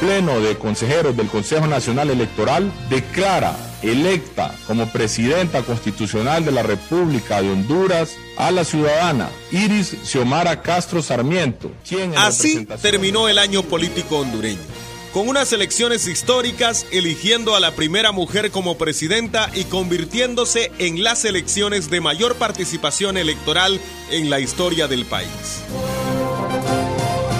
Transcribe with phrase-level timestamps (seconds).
[0.00, 7.40] Pleno de Consejeros del Consejo Nacional Electoral declara electa como presidenta constitucional de la República
[7.40, 11.70] de Honduras a la ciudadana Iris Xiomara Castro Sarmiento.
[11.88, 14.60] Quien Así terminó el año político hondureño
[15.16, 21.24] con unas elecciones históricas eligiendo a la primera mujer como presidenta y convirtiéndose en las
[21.24, 25.62] elecciones de mayor participación electoral en la historia del país.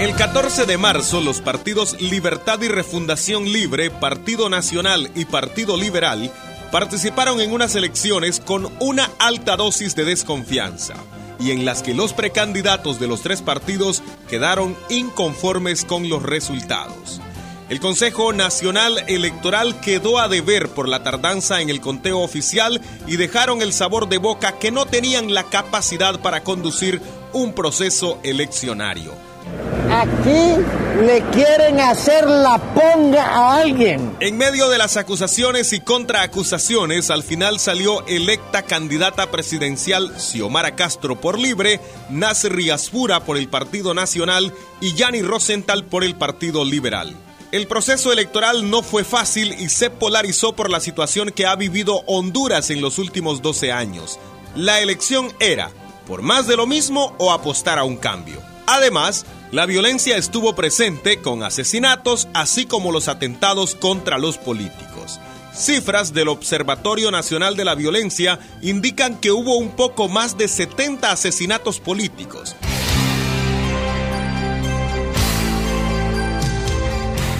[0.00, 6.32] El 14 de marzo, los partidos Libertad y Refundación Libre, Partido Nacional y Partido Liberal
[6.72, 10.94] participaron en unas elecciones con una alta dosis de desconfianza
[11.38, 17.20] y en las que los precandidatos de los tres partidos quedaron inconformes con los resultados.
[17.68, 23.16] El Consejo Nacional Electoral quedó a deber por la tardanza en el conteo oficial y
[23.16, 27.02] dejaron el sabor de boca que no tenían la capacidad para conducir
[27.34, 29.29] un proceso eleccionario.
[29.92, 30.54] Aquí
[31.04, 34.16] le quieren hacer la ponga a alguien.
[34.20, 41.20] En medio de las acusaciones y contraacusaciones, al final salió electa candidata presidencial Xiomara Castro
[41.20, 47.16] por Libre, Nasser Riaspura por el Partido Nacional y Yanni Rosenthal por el Partido Liberal.
[47.50, 52.04] El proceso electoral no fue fácil y se polarizó por la situación que ha vivido
[52.06, 54.20] Honduras en los últimos 12 años.
[54.54, 55.72] La elección era,
[56.06, 58.40] por más de lo mismo o apostar a un cambio.
[58.66, 65.18] Además, la violencia estuvo presente con asesinatos, así como los atentados contra los políticos.
[65.52, 71.10] Cifras del Observatorio Nacional de la Violencia indican que hubo un poco más de 70
[71.10, 72.54] asesinatos políticos,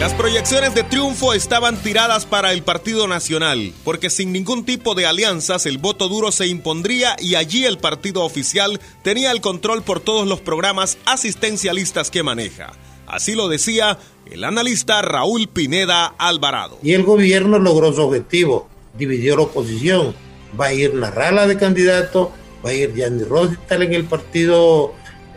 [0.00, 5.06] Las proyecciones de triunfo estaban tiradas para el Partido Nacional, porque sin ningún tipo de
[5.06, 10.00] alianzas el voto duro se impondría y allí el partido oficial tenía el control por
[10.00, 12.72] todos los programas asistencialistas que maneja.
[13.06, 13.98] Así lo decía
[14.30, 16.78] el analista Raúl Pineda Alvarado.
[16.82, 20.14] Y el gobierno logró su objetivo, dividió la oposición.
[20.60, 22.32] Va a ir Narrala de candidato,
[22.66, 24.92] va a ir Yanni Rosital en el Partido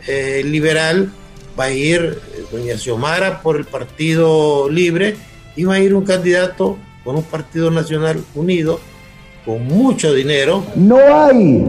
[0.08, 1.12] eh, Liberal,
[1.58, 5.16] va a ir doña Xiomara por el Partido Libre
[5.64, 8.80] va a ir un candidato con un Partido Nacional Unido
[9.44, 10.62] con mucho dinero.
[10.74, 11.64] No hay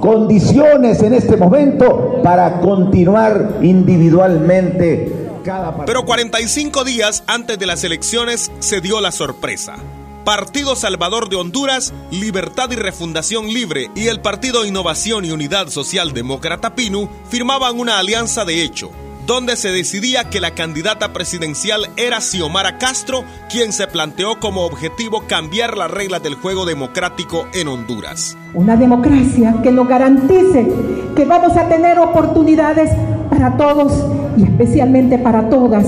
[0.00, 5.12] condiciones en este momento para continuar individualmente
[5.44, 5.86] cada partido.
[5.86, 9.76] Pero 45 días antes de las elecciones se dio la sorpresa.
[10.24, 16.12] Partido Salvador de Honduras, Libertad y Refundación Libre y el Partido Innovación y Unidad Social
[16.12, 18.90] Demócrata PINU firmaban una alianza de hecho
[19.28, 25.24] donde se decidía que la candidata presidencial era Xiomara Castro, quien se planteó como objetivo
[25.26, 28.38] cambiar las reglas del juego democrático en Honduras.
[28.54, 30.66] Una democracia que nos garantice
[31.14, 32.90] que vamos a tener oportunidades
[33.28, 33.92] para todos
[34.38, 35.84] y especialmente para todas.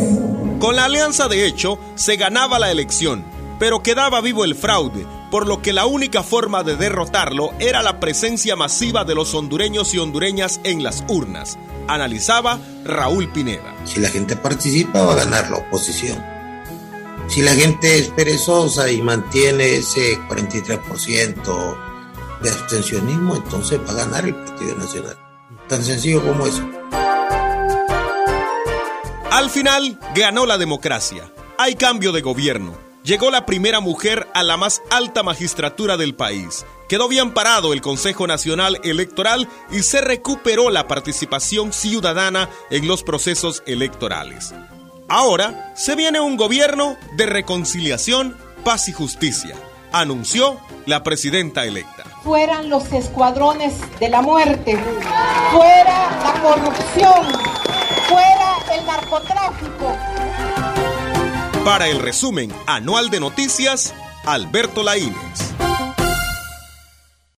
[0.59, 3.25] Con la alianza de hecho, se ganaba la elección,
[3.61, 8.01] pero quedaba vivo el fraude, por lo que la única forma de derrotarlo era la
[8.01, 11.57] presencia masiva de los hondureños y hondureñas en las urnas
[11.91, 13.75] analizaba Raúl Pineda.
[13.85, 16.23] Si la gente participa va a ganar la oposición.
[17.29, 21.77] Si la gente es perezosa y mantiene ese 43%
[22.43, 25.17] de abstencionismo, entonces va a ganar el Partido Nacional.
[25.69, 26.69] Tan sencillo como eso.
[29.31, 31.33] Al final ganó la democracia.
[31.59, 32.90] Hay cambio de gobierno.
[33.03, 37.83] Llegó la primera mujer a la más alta magistratura del país Quedó bien parado el
[37.83, 44.53] Consejo Nacional Electoral y se recuperó la participación ciudadana en los procesos electorales.
[45.09, 49.55] Ahora se viene un gobierno de reconciliación, paz y justicia,
[49.93, 52.03] anunció la presidenta electa.
[52.25, 54.77] Fueran los escuadrones de la muerte,
[55.53, 57.25] fuera la corrupción,
[58.09, 60.50] fuera el narcotráfico.
[61.65, 63.95] Para el resumen anual de noticias,
[64.25, 65.50] Alberto Laínez.